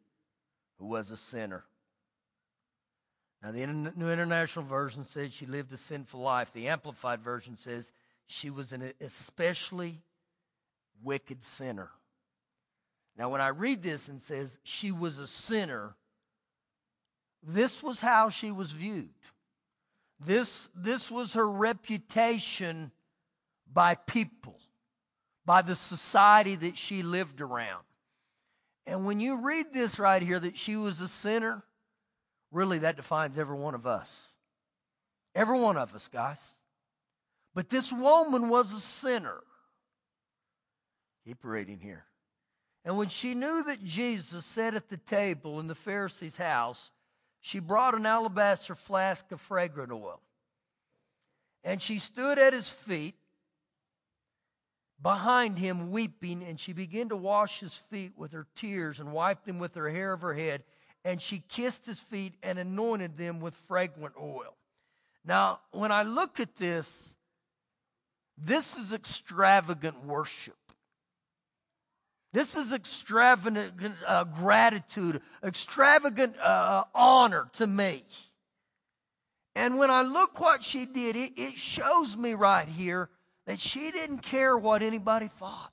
who 0.79 0.87
was 0.87 1.11
a 1.11 1.17
sinner. 1.17 1.65
Now, 3.43 3.53
the 3.53 3.67
New 3.67 4.11
International 4.11 4.65
Version 4.65 5.07
says 5.07 5.33
she 5.33 5.47
lived 5.47 5.73
a 5.73 5.77
sinful 5.77 6.21
life. 6.21 6.53
The 6.53 6.69
Amplified 6.69 7.21
Version 7.21 7.57
says 7.57 7.93
she 8.27 8.51
was 8.51 8.73
an 8.73 8.93
especially 9.01 10.01
wicked 11.03 11.43
sinner. 11.43 11.91
Now, 13.17 13.29
when 13.29 13.41
I 13.41 13.49
read 13.49 13.83
this 13.83 14.09
and 14.09 14.21
says 14.21 14.59
she 14.65 14.93
was 14.93 15.19
a 15.19 15.27
sinner, 15.27 15.95
this 17.43 17.83
was 17.83 18.01
how 18.01 18.29
she 18.29 18.51
was 18.51 18.73
viewed. 18.73 19.11
This, 20.21 20.69
this 20.75 21.11
was 21.11 21.35
her 21.35 21.49
reputation 21.49 22.91
by 23.73 23.95
people, 23.95 24.59
by 25.45 25.63
the 25.63 25.77
society 25.77 26.55
that 26.57 26.77
she 26.77 27.03
lived 27.03 27.41
around. 27.41 27.85
And 28.87 29.05
when 29.05 29.21
you 29.21 29.37
read 29.37 29.73
this 29.73 29.99
right 29.99 30.23
here, 30.23 30.41
that 30.41 30.57
she 30.57 30.77
was 30.77 31.01
a 31.01 31.09
sinner, 31.09 31.63
really 32.51 32.79
that 32.79 32.97
defines 32.97 33.39
every 33.39 33.57
one 33.57 33.75
of 33.75 33.87
us. 33.87 34.21
Every 35.35 35.59
one 35.59 35.77
of 35.77 35.95
us, 35.95 36.09
guys. 36.09 36.41
But 37.55 37.69
this 37.69 37.93
woman 37.93 38.49
was 38.49 38.73
a 38.73 38.81
sinner. 38.81 39.41
Keep 41.27 41.45
reading 41.45 41.79
here. 41.81 42.05
And 42.85 42.97
when 42.97 43.09
she 43.09 43.35
knew 43.35 43.63
that 43.65 43.85
Jesus 43.85 44.47
sat 44.47 44.75
at 44.75 44.89
the 44.89 44.97
table 44.97 45.61
in 45.61 45.67
the 45.67 45.75
Pharisee's 45.75 46.37
house, 46.37 46.91
she 47.41 47.59
brought 47.59 47.95
an 47.95 48.07
alabaster 48.07 48.75
flask 48.75 49.31
of 49.31 49.41
fragrant 49.41 49.93
oil. 49.93 50.21
And 51.65 51.83
she 51.83 51.99
stood 51.99 52.39
at 52.39 52.55
his 52.55 52.71
feet 52.71 53.15
behind 55.01 55.59
him 55.59 55.91
weeping, 55.91 56.43
and 56.43 56.59
she 56.59 56.73
began 56.73 57.09
to 57.11 57.17
wash 57.17 57.61
his 57.61 57.75
feet 57.75 58.13
with 58.17 58.33
her 58.33 58.47
tears 58.55 59.01
and 59.01 59.13
wiped 59.13 59.47
them 59.47 59.59
with 59.59 59.75
her 59.75 59.89
hair 59.89 60.13
of 60.13 60.23
her 60.23 60.35
head. 60.35 60.65
And 61.05 61.23
she 61.23 61.43
kissed 61.49 61.87
his 61.87 62.01
feet 62.01 62.35
and 62.43 62.59
anointed 62.59 63.17
them 63.17 63.41
with 63.41 63.55
fragrant 63.55 64.15
oil. 64.21 64.57
Now, 65.25 65.61
when 65.71 65.93
I 65.93 66.03
look 66.03 66.41
at 66.41 66.57
this, 66.57 67.15
this 68.37 68.77
is 68.77 68.93
extravagant 68.93 70.05
worship. 70.05 70.57
This 72.33 72.57
is 72.57 72.73
extravagant 72.73 73.95
uh, 74.07 74.25
gratitude, 74.25 75.23
extravagant 75.43 76.37
uh, 76.39 76.43
uh, 76.43 76.85
honor 76.95 77.49
to 77.55 77.67
me. 77.67 78.05
And 79.55 79.79
when 79.79 79.91
I 79.91 80.03
look 80.03 80.39
what 80.39 80.63
she 80.63 80.85
did, 80.85 81.17
it, 81.17 81.33
it 81.37 81.55
shows 81.55 82.17
me 82.17 82.35
right 82.35 82.69
here 82.69 83.09
that 83.49 83.59
she 83.59 83.91
didn't 83.91 84.19
care 84.19 84.59
what 84.59 84.83
anybody 84.83 85.27
thought. 85.27 85.73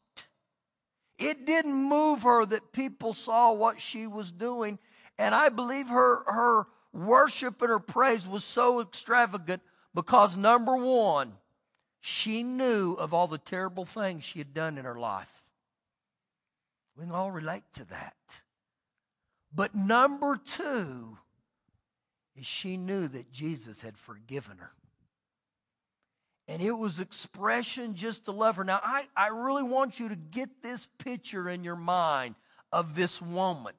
It 1.20 1.46
didn't 1.46 1.74
move 1.74 2.24
her 2.24 2.46
that 2.46 2.72
people 2.72 3.14
saw 3.14 3.52
what 3.52 3.82
she 3.82 4.08
was 4.08 4.32
doing. 4.32 4.80
And 5.18 5.36
I 5.36 5.50
believe 5.50 5.90
her, 5.90 6.24
her 6.26 6.68
worship 6.94 7.62
and 7.62 7.70
her 7.70 7.80
praise 7.80 8.26
was 8.26 8.46
so 8.46 8.80
extravagant 8.80 9.62
because, 9.94 10.38
number 10.38 10.78
one, 10.78 11.34
she 12.00 12.44
knew 12.44 12.94
of 12.94 13.14
all 13.14 13.28
the 13.28 13.38
terrible 13.38 13.84
things 13.84 14.24
she 14.24 14.40
had 14.40 14.54
done 14.54 14.78
in 14.78 14.86
her 14.86 14.98
life. 14.98 15.44
We 16.98 17.04
can 17.04 17.12
all 17.12 17.32
relate 17.32 17.64
to 17.74 17.84
that. 17.90 18.16
But 19.54 19.76
number 19.76 20.38
two 20.38 21.18
is 22.38 22.46
she 22.46 22.78
knew 22.78 23.10
that 23.10 23.34
Jesus 23.34 23.82
had 23.82 23.98
forgiven 23.98 24.60
her. 24.60 24.72
And 26.48 26.62
it 26.62 26.72
was 26.72 27.00
expression 27.00 27.96
just 27.96 28.26
to 28.26 28.32
love 28.32 28.58
her. 28.58 28.64
Now, 28.64 28.80
I, 28.84 29.08
I 29.18 29.28
really 29.28 29.64
want 29.64 30.00
you 30.00 30.10
to 30.10 30.16
get 30.16 30.62
this 30.62 30.88
picture 31.00 31.50
in 31.50 31.64
your 31.64 31.76
mind 31.76 32.36
of 32.72 32.96
this 32.96 33.22
woman. 33.22 33.74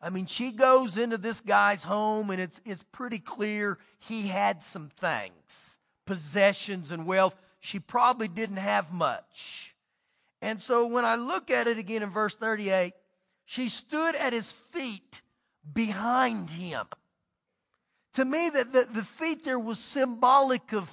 I 0.00 0.10
mean, 0.10 0.26
she 0.26 0.52
goes 0.52 0.98
into 0.98 1.16
this 1.16 1.40
guy's 1.40 1.82
home, 1.82 2.30
and 2.30 2.40
it's, 2.40 2.60
it's 2.64 2.84
pretty 2.92 3.18
clear 3.18 3.78
he 3.98 4.28
had 4.28 4.62
some 4.62 4.90
things 5.00 5.78
possessions 6.06 6.90
and 6.90 7.06
wealth. 7.06 7.34
She 7.60 7.80
probably 7.80 8.28
didn't 8.28 8.58
have 8.58 8.92
much. 8.92 9.74
And 10.42 10.60
so 10.60 10.86
when 10.86 11.06
I 11.06 11.14
look 11.14 11.50
at 11.50 11.66
it 11.66 11.78
again 11.78 12.02
in 12.02 12.10
verse 12.10 12.34
38, 12.34 12.92
she 13.46 13.70
stood 13.70 14.14
at 14.14 14.34
his 14.34 14.52
feet 14.52 15.22
behind 15.72 16.50
him. 16.50 16.86
To 18.14 18.24
me, 18.24 18.50
that 18.50 18.72
the, 18.72 18.86
the 18.92 19.02
feet 19.02 19.44
there 19.44 19.58
was 19.58 19.78
symbolic 19.78 20.74
of, 20.74 20.90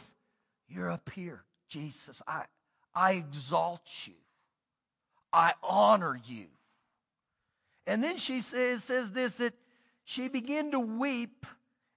you're 0.73 0.89
up 0.89 1.09
here, 1.13 1.43
Jesus. 1.67 2.21
I, 2.27 2.45
I 2.93 3.13
exalt 3.13 3.87
you. 4.05 4.13
I 5.33 5.53
honor 5.63 6.19
you. 6.25 6.45
And 7.87 8.03
then 8.03 8.17
she 8.17 8.41
says, 8.41 8.83
says 8.83 9.11
this 9.11 9.35
that 9.35 9.53
she 10.03 10.27
began 10.27 10.71
to 10.71 10.79
weep 10.79 11.45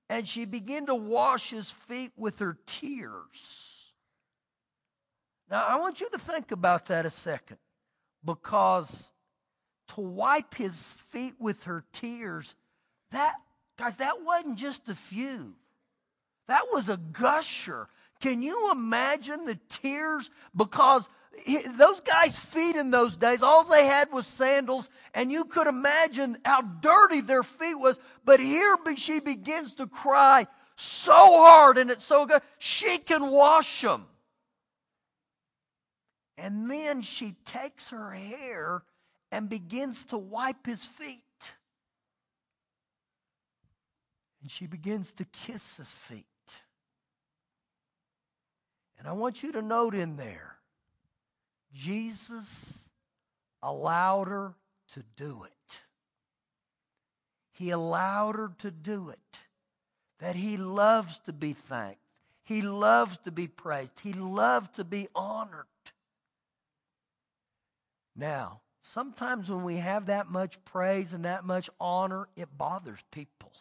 and 0.09 0.29
she 0.29 0.45
began 0.45 0.87
to 0.87 0.95
wash 0.95 1.51
his 1.51 1.71
feet 1.71 2.13
with 2.17 2.39
her 2.39 2.57
tears. 2.67 3.93
Now, 5.51 5.65
I 5.67 5.77
want 5.77 6.01
you 6.01 6.09
to 6.11 6.19
think 6.19 6.53
about 6.53 6.87
that 6.87 7.07
a 7.07 7.11
second 7.11 7.59
because 8.25 9.13
to 9.89 10.01
wipe 10.01 10.55
his 10.55 10.93
feet 10.93 11.35
with 11.39 11.65
her 11.65 11.85
tears, 11.93 12.55
that, 13.11 13.35
guys, 13.77 13.99
that 13.99 14.23
wasn't 14.23 14.59
just 14.59 14.89
a 14.89 14.95
few. 14.95 15.55
That 16.49 16.65
was 16.73 16.89
a 16.89 16.97
gusher. 16.97 17.89
Can 18.25 18.43
you 18.43 18.71
imagine 18.73 19.45
the 19.45 19.59
tears? 19.69 20.31
Because 20.57 21.11
those 21.77 22.01
guys' 22.01 22.39
feet 22.39 22.75
in 22.75 22.91
those 22.91 23.17
days, 23.17 23.43
all 23.43 23.65
they 23.65 23.85
had 23.85 24.11
was 24.11 24.27
sandals, 24.27 24.89
and 25.13 25.31
you 25.31 25.45
could 25.45 25.67
imagine 25.67 26.39
how 26.43 26.63
dirty 26.63 27.21
their 27.21 27.43
feet 27.43 27.75
was. 27.75 27.99
But 28.25 28.41
here 28.41 28.79
she 28.97 29.21
begins 29.21 29.75
to 29.75 29.87
cry 29.87 30.47
so 30.75 31.13
hard, 31.13 31.77
and 31.77 31.91
it's 31.91 32.07
so 32.07 32.25
good, 32.25 32.41
she 32.59 32.97
can 32.97 33.31
wash 33.31 33.83
them. 33.83 34.07
And 36.39 36.71
then 36.71 37.03
she 37.03 37.35
takes 37.45 37.91
her 37.91 38.13
hair 38.13 38.85
and 39.31 39.51
begins 39.51 40.07
to 40.07 40.17
wipe 40.17 40.65
his 40.65 40.83
feet. 40.83 41.21
And 44.41 44.51
she 44.51 44.67
begins 44.67 45.13
to 45.13 45.27
kiss 45.27 45.77
his 45.77 45.93
feet. 45.93 46.25
And 49.05 49.11
I 49.11 49.13
want 49.13 49.43
you 49.43 49.53
to 49.53 49.61
note 49.61 49.95
in 49.95 50.17
there, 50.17 50.57
Jesus 51.75 52.79
allowed 53.63 54.29
her 54.29 54.55
to 54.95 55.03
do 55.15 55.45
it. 55.45 55.81
He 57.53 57.69
allowed 57.69 58.37
her 58.37 58.53
to 58.61 58.71
do 58.71 59.11
it. 59.11 59.19
That 60.21 60.37
he 60.37 60.57
loves 60.57 61.19
to 61.27 61.35
be 61.35 61.53
thanked. 61.53 62.01
He 62.45 62.63
loves 62.63 63.19
to 63.27 63.31
be 63.31 63.47
praised. 63.47 64.01
He 64.03 64.15
loves 64.15 64.69
to 64.77 64.85
be 64.85 65.09
honored. 65.15 65.67
Now, 68.17 68.63
sometimes 68.81 69.51
when 69.51 69.65
we 69.65 69.77
have 69.77 70.07
that 70.07 70.31
much 70.31 70.57
praise 70.65 71.13
and 71.13 71.27
that 71.27 71.45
much 71.45 71.69
honor, 71.79 72.29
it 72.37 72.49
bothers 72.57 73.01
people. 73.11 73.53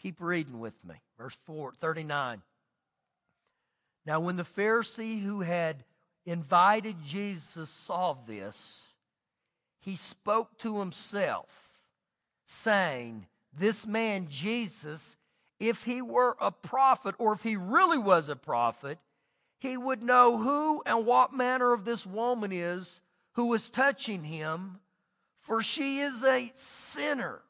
Keep 0.00 0.20
reading 0.20 0.58
with 0.58 0.84
me. 0.84 0.96
Verse 1.16 1.38
4, 1.44 1.72
39. 1.80 2.42
Now, 4.06 4.20
when 4.20 4.36
the 4.36 4.44
Pharisee 4.44 5.20
who 5.20 5.40
had 5.40 5.84
invited 6.24 6.96
Jesus 7.04 7.68
saw 7.68 8.14
this, 8.14 8.94
he 9.80 9.96
spoke 9.96 10.56
to 10.58 10.78
himself, 10.78 11.80
saying, 12.44 13.26
This 13.52 13.84
man, 13.84 14.28
Jesus, 14.30 15.16
if 15.58 15.82
he 15.82 16.02
were 16.02 16.36
a 16.40 16.52
prophet, 16.52 17.16
or 17.18 17.32
if 17.32 17.42
he 17.42 17.56
really 17.56 17.98
was 17.98 18.28
a 18.28 18.36
prophet, 18.36 18.98
he 19.58 19.76
would 19.76 20.02
know 20.02 20.38
who 20.38 20.82
and 20.86 21.04
what 21.04 21.32
manner 21.32 21.72
of 21.72 21.84
this 21.84 22.06
woman 22.06 22.52
is 22.52 23.00
who 23.32 23.52
is 23.54 23.68
touching 23.68 24.22
him, 24.24 24.78
for 25.36 25.62
she 25.62 25.98
is 25.98 26.22
a 26.22 26.52
sinner. 26.54 27.42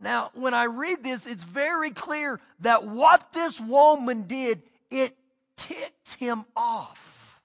Now, 0.00 0.30
when 0.34 0.54
I 0.54 0.64
read 0.64 1.02
this, 1.02 1.26
it's 1.26 1.44
very 1.44 1.90
clear 1.90 2.40
that 2.60 2.84
what 2.84 3.32
this 3.32 3.60
woman 3.60 4.22
did, 4.22 4.62
it 4.90 5.16
ticked 5.56 6.14
him 6.14 6.44
off. 6.56 7.40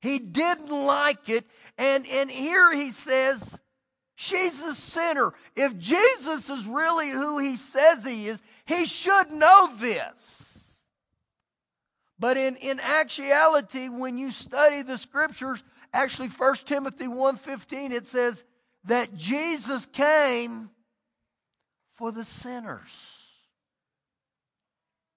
He 0.00 0.18
didn't 0.18 0.70
like 0.70 1.28
it. 1.28 1.44
And, 1.76 2.06
and 2.06 2.30
here 2.30 2.72
he 2.72 2.92
says, 2.92 3.60
she's 4.14 4.62
a 4.62 4.74
sinner. 4.74 5.34
If 5.56 5.76
Jesus 5.76 6.48
is 6.48 6.64
really 6.66 7.10
who 7.10 7.38
he 7.38 7.56
says 7.56 8.04
he 8.04 8.28
is, 8.28 8.40
he 8.66 8.86
should 8.86 9.32
know 9.32 9.74
this. 9.76 10.80
But 12.20 12.36
in, 12.36 12.54
in 12.56 12.78
actuality, 12.78 13.88
when 13.88 14.16
you 14.16 14.30
study 14.30 14.82
the 14.82 14.96
scriptures, 14.96 15.64
actually 15.92 16.28
1 16.28 16.54
Timothy 16.64 17.06
1.15, 17.06 17.90
it 17.90 18.06
says 18.06 18.44
that 18.84 19.16
Jesus 19.16 19.86
came 19.86 20.70
for 21.96 22.12
the 22.12 22.24
sinners. 22.24 23.20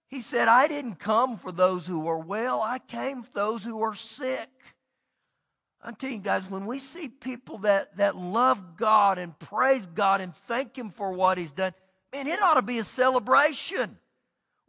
He 0.07 0.21
said, 0.21 0.47
I 0.47 0.67
didn't 0.67 0.95
come 0.95 1.37
for 1.37 1.51
those 1.51 1.85
who 1.85 2.07
are 2.07 2.19
well, 2.19 2.61
I 2.61 2.79
came 2.79 3.23
for 3.23 3.31
those 3.33 3.63
who 3.63 3.81
are 3.83 3.95
sick. 3.95 4.49
I'm 5.81 5.95
telling 5.95 6.17
you 6.17 6.21
guys, 6.21 6.49
when 6.49 6.65
we 6.65 6.79
see 6.79 7.07
people 7.07 7.59
that, 7.59 7.95
that 7.97 8.15
love 8.15 8.77
God 8.77 9.19
and 9.19 9.37
praise 9.37 9.85
God 9.85 10.21
and 10.21 10.33
thank 10.33 10.77
Him 10.77 10.89
for 10.89 11.11
what 11.11 11.37
He's 11.37 11.51
done, 11.51 11.73
man, 12.11 12.27
it 12.27 12.41
ought 12.41 12.55
to 12.55 12.61
be 12.61 12.79
a 12.79 12.83
celebration. 12.83 13.97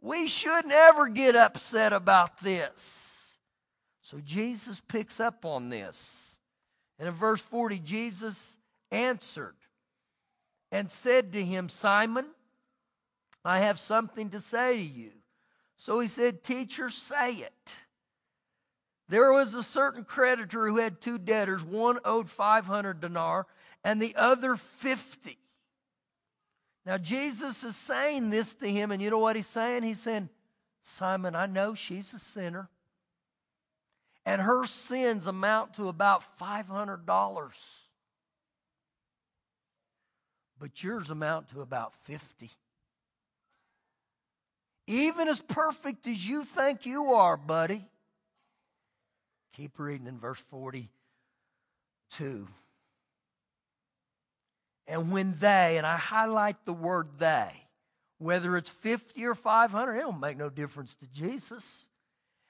We 0.01 0.27
should 0.27 0.65
never 0.65 1.09
get 1.09 1.35
upset 1.35 1.93
about 1.93 2.41
this. 2.41 3.37
So 4.01 4.19
Jesus 4.23 4.81
picks 4.87 5.19
up 5.19 5.45
on 5.45 5.69
this. 5.69 6.35
And 6.97 7.07
in 7.07 7.13
verse 7.13 7.41
40, 7.41 7.79
Jesus 7.79 8.57
answered 8.91 9.55
and 10.71 10.91
said 10.91 11.33
to 11.33 11.43
him, 11.43 11.69
Simon, 11.69 12.25
I 13.43 13.59
have 13.59 13.79
something 13.79 14.29
to 14.31 14.41
say 14.41 14.77
to 14.77 14.83
you. 14.83 15.11
So 15.77 15.99
he 15.99 16.07
said, 16.07 16.43
Teacher, 16.43 16.89
say 16.89 17.35
it. 17.35 17.75
There 19.07 19.31
was 19.31 19.55
a 19.55 19.63
certain 19.63 20.03
creditor 20.03 20.67
who 20.67 20.77
had 20.77 21.01
two 21.01 21.17
debtors. 21.17 21.63
One 21.63 21.99
owed 22.05 22.29
500 22.29 23.01
denar 23.01 23.45
and 23.83 24.01
the 24.01 24.15
other 24.15 24.55
50. 24.55 25.37
Now, 26.85 26.97
Jesus 26.97 27.63
is 27.63 27.75
saying 27.75 28.29
this 28.29 28.55
to 28.55 28.69
him, 28.69 28.91
and 28.91 29.01
you 29.01 29.09
know 29.09 29.19
what 29.19 29.35
he's 29.35 29.47
saying? 29.47 29.83
He's 29.83 30.01
saying, 30.01 30.29
Simon, 30.81 31.35
I 31.35 31.45
know 31.45 31.73
she's 31.73 32.13
a 32.13 32.19
sinner, 32.19 32.69
and 34.25 34.41
her 34.41 34.65
sins 34.65 35.27
amount 35.27 35.75
to 35.75 35.87
about 35.87 36.23
$500. 36.39 37.51
But 40.59 40.83
yours 40.83 41.09
amount 41.09 41.49
to 41.51 41.61
about 41.61 41.93
50. 42.03 42.51
Even 44.87 45.27
as 45.27 45.39
perfect 45.39 46.07
as 46.07 46.27
you 46.27 46.43
think 46.43 46.85
you 46.85 47.13
are, 47.13 47.37
buddy. 47.37 47.85
Keep 49.53 49.79
reading 49.79 50.07
in 50.07 50.17
verse 50.17 50.39
42. 50.49 52.47
And 54.87 55.11
when 55.11 55.35
they, 55.39 55.77
and 55.77 55.85
I 55.85 55.97
highlight 55.97 56.65
the 56.65 56.73
word 56.73 57.07
they, 57.19 57.51
whether 58.17 58.57
it's 58.57 58.69
50 58.69 59.23
or 59.25 59.35
500, 59.35 59.95
it 59.95 60.01
don't 60.01 60.19
make 60.19 60.37
no 60.37 60.49
difference 60.49 60.95
to 60.95 61.05
Jesus. 61.07 61.87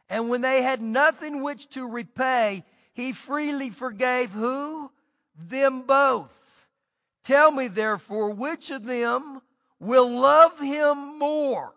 And 0.09 0.29
when 0.29 0.41
they 0.41 0.61
had 0.63 0.81
nothing 0.81 1.43
which 1.43 1.69
to 1.71 1.85
repay, 1.85 2.63
he 2.93 3.11
freely 3.11 3.69
forgave 3.69 4.31
who? 4.31 4.91
Them 5.35 5.83
both. 5.83 6.38
Tell 7.29 7.51
me, 7.51 7.67
therefore, 7.67 8.31
which 8.31 8.71
of 8.71 8.85
them 8.85 9.43
will 9.79 10.19
love 10.19 10.59
him 10.59 11.19
more? 11.19 11.75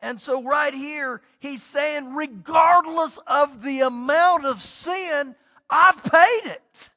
And 0.00 0.20
so, 0.20 0.42
right 0.42 0.74
here, 0.74 1.22
he's 1.38 1.62
saying, 1.62 2.16
regardless 2.16 3.16
of 3.28 3.62
the 3.62 3.82
amount 3.82 4.44
of 4.44 4.60
sin, 4.60 5.36
I've 5.70 6.02
paid 6.02 6.46
it. 6.46 6.90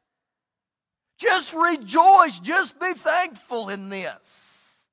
Just 1.19 1.53
rejoice. 1.53 2.39
Just 2.39 2.79
be 2.79 2.93
thankful 2.93 3.69
in 3.69 3.89
this. 3.89 4.87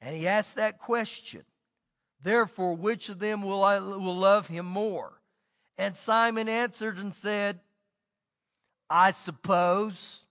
And 0.00 0.16
he 0.16 0.26
asked 0.26 0.56
that 0.56 0.78
question. 0.78 1.42
Therefore, 2.22 2.74
which 2.74 3.10
of 3.10 3.18
them 3.18 3.42
will 3.42 3.62
I 3.62 3.80
will 3.80 4.16
love 4.16 4.48
him 4.48 4.64
more? 4.64 5.20
And 5.76 5.94
Simon 5.94 6.48
answered 6.48 6.96
and 6.96 7.12
said, 7.12 7.60
I 8.88 9.10
suppose. 9.10 10.24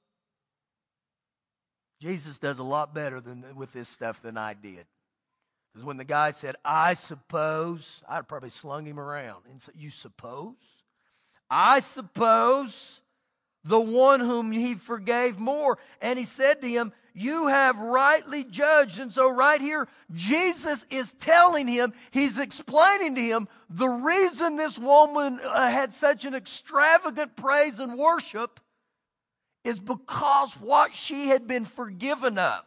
Jesus 1.99 2.37
does 2.37 2.59
a 2.59 2.63
lot 2.63 2.93
better 2.93 3.19
than 3.19 3.43
with 3.55 3.73
this 3.73 3.89
stuff 3.89 4.21
than 4.21 4.37
I 4.37 4.53
did. 4.53 4.85
Because 5.73 5.85
when 5.85 5.97
the 5.97 6.03
guy 6.03 6.31
said, 6.31 6.55
I 6.63 6.93
suppose, 6.93 8.01
I'd 8.07 8.27
probably 8.27 8.49
slung 8.49 8.85
him 8.85 8.99
around 8.99 9.43
and 9.49 9.61
said, 9.61 9.75
You 9.77 9.89
suppose? 9.89 10.55
I 11.49 11.79
suppose 11.79 13.01
the 13.63 13.79
one 13.79 14.19
whom 14.19 14.51
he 14.51 14.75
forgave 14.75 15.37
more. 15.37 15.77
And 16.01 16.17
he 16.17 16.25
said 16.25 16.61
to 16.61 16.67
him, 16.67 16.93
You 17.13 17.47
have 17.47 17.77
rightly 17.77 18.43
judged. 18.43 18.99
And 18.99 19.11
so, 19.11 19.29
right 19.29 19.61
here, 19.61 19.87
Jesus 20.13 20.85
is 20.89 21.13
telling 21.13 21.67
him, 21.67 21.93
he's 22.11 22.37
explaining 22.37 23.15
to 23.15 23.21
him 23.21 23.47
the 23.69 23.87
reason 23.87 24.55
this 24.55 24.79
woman 24.79 25.39
uh, 25.43 25.69
had 25.69 25.93
such 25.93 26.25
an 26.25 26.33
extravagant 26.33 27.35
praise 27.35 27.79
and 27.79 27.97
worship 27.97 28.59
is 29.67 29.79
because 29.79 30.53
what 30.53 30.95
she 30.95 31.27
had 31.27 31.45
been 31.45 31.65
forgiven 31.65 32.37
of. 32.37 32.63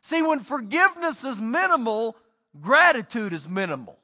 See, 0.00 0.22
when 0.22 0.40
forgiveness 0.40 1.22
is 1.22 1.38
minimal, 1.38 2.16
gratitude 2.58 3.34
is 3.34 3.46
minimal. 3.46 3.98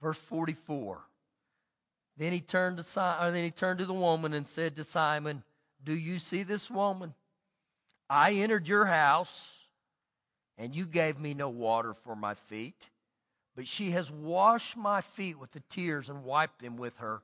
Verse 0.00 0.18
44. 0.18 1.02
Then 2.16 2.32
he 2.32 2.40
turned 2.40 2.78
to 2.78 2.82
Simon, 2.82 3.34
then 3.34 3.44
he 3.44 3.50
turned 3.50 3.78
to 3.80 3.84
the 3.84 3.92
woman 3.92 4.32
and 4.32 4.48
said 4.48 4.76
to 4.76 4.84
Simon, 4.84 5.44
"Do 5.84 5.92
you 5.92 6.18
see 6.18 6.44
this 6.44 6.70
woman? 6.70 7.14
I 8.08 8.32
entered 8.32 8.66
your 8.66 8.86
house, 8.86 9.66
and 10.56 10.74
you 10.74 10.86
gave 10.86 11.18
me 11.18 11.34
no 11.34 11.50
water 11.50 11.92
for 11.92 12.16
my 12.16 12.32
feet, 12.32 12.88
but 13.54 13.68
she 13.68 13.90
has 13.90 14.10
washed 14.10 14.78
my 14.78 15.02
feet 15.02 15.38
with 15.38 15.52
the 15.52 15.62
tears 15.68 16.08
and 16.08 16.24
wiped 16.24 16.60
them 16.60 16.78
with 16.78 16.96
her 16.98 17.22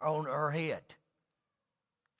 on 0.00 0.26
her 0.26 0.50
head. 0.52 0.84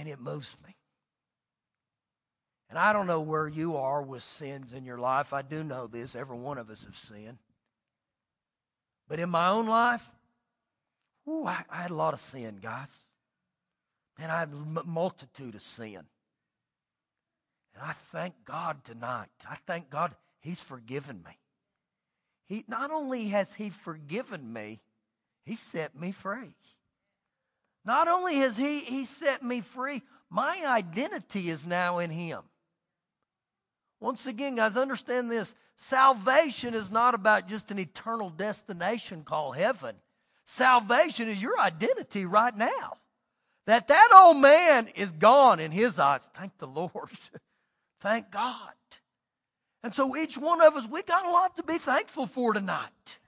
man, 0.00 0.12
it 0.12 0.20
moves 0.20 0.56
me. 0.66 0.74
And 2.68 2.78
I 2.78 2.92
don't 2.92 3.06
know 3.06 3.20
where 3.20 3.48
you 3.48 3.76
are 3.76 4.00
with 4.00 4.22
sins 4.22 4.72
in 4.72 4.84
your 4.84 4.98
life. 4.98 5.32
I 5.32 5.42
do 5.42 5.64
know 5.64 5.86
this. 5.86 6.14
Every 6.14 6.38
one 6.38 6.58
of 6.58 6.70
us 6.70 6.84
have 6.84 6.96
sinned. 6.96 7.38
But 9.08 9.18
in 9.18 9.28
my 9.28 9.48
own 9.48 9.66
life, 9.66 10.10
Ooh, 11.28 11.44
I, 11.46 11.64
I 11.68 11.82
had 11.82 11.90
a 11.90 11.94
lot 11.94 12.14
of 12.14 12.20
sin, 12.20 12.58
guys. 12.62 13.00
And 14.18 14.32
I 14.32 14.40
had 14.40 14.48
a 14.50 14.84
multitude 14.84 15.54
of 15.54 15.62
sin. 15.62 16.02
And 17.74 17.84
I 17.84 17.92
thank 17.92 18.34
God 18.44 18.84
tonight. 18.84 19.28
I 19.48 19.56
thank 19.66 19.90
God 19.90 20.14
He's 20.40 20.62
forgiven 20.62 21.22
me. 21.24 21.38
He 22.46 22.64
not 22.66 22.90
only 22.90 23.28
has 23.28 23.54
He 23.54 23.68
forgiven 23.68 24.52
me, 24.52 24.80
He 25.44 25.54
set 25.54 25.98
me 25.98 26.10
free. 26.10 26.54
Not 27.84 28.08
only 28.08 28.36
has 28.36 28.56
He 28.56 28.80
He 28.80 29.04
set 29.04 29.42
me 29.42 29.60
free, 29.60 30.02
my 30.28 30.62
identity 30.66 31.50
is 31.50 31.66
now 31.66 31.98
in 31.98 32.10
Him. 32.10 32.42
Once 34.00 34.26
again, 34.26 34.54
guys, 34.54 34.76
understand 34.76 35.30
this. 35.30 35.54
Salvation 35.76 36.74
is 36.74 36.90
not 36.90 37.14
about 37.14 37.48
just 37.48 37.70
an 37.70 37.78
eternal 37.78 38.30
destination 38.30 39.24
called 39.24 39.56
heaven. 39.56 39.94
Salvation 40.44 41.28
is 41.28 41.40
your 41.40 41.60
identity 41.60 42.24
right 42.24 42.56
now. 42.56 42.96
That 43.66 43.88
that 43.88 44.08
old 44.14 44.38
man 44.38 44.88
is 44.96 45.12
gone 45.12 45.60
in 45.60 45.70
his 45.70 45.98
eyes. 45.98 46.28
Thank 46.34 46.58
the 46.58 46.66
Lord. 46.66 46.90
Thank 48.00 48.30
God. 48.30 48.72
And 49.82 49.94
so 49.94 50.16
each 50.16 50.36
one 50.36 50.60
of 50.60 50.74
us, 50.76 50.86
we 50.88 51.02
got 51.02 51.26
a 51.26 51.30
lot 51.30 51.56
to 51.56 51.62
be 51.62 51.78
thankful 51.78 52.26
for 52.26 52.52
tonight. 52.52 53.18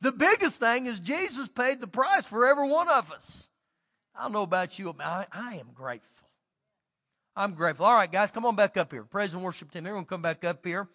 The 0.00 0.12
biggest 0.12 0.60
thing 0.60 0.86
is 0.86 1.00
Jesus 1.00 1.48
paid 1.48 1.80
the 1.80 1.86
price 1.86 2.26
for 2.26 2.46
every 2.46 2.68
one 2.68 2.88
of 2.88 3.10
us. 3.10 3.47
I 4.18 4.22
don't 4.22 4.32
know 4.32 4.42
about 4.42 4.78
you, 4.78 4.94
I, 4.98 5.26
I 5.30 5.54
am 5.54 5.68
grateful. 5.72 6.28
I'm 7.36 7.54
grateful. 7.54 7.86
All 7.86 7.94
right, 7.94 8.10
guys, 8.10 8.32
come 8.32 8.44
on 8.46 8.56
back 8.56 8.76
up 8.76 8.90
here. 8.90 9.04
Praise 9.04 9.32
and 9.32 9.44
worship 9.44 9.70
team. 9.70 9.86
Everyone 9.86 10.04
come 10.04 10.22
back 10.22 10.44
up 10.44 10.66
here. 10.66 10.88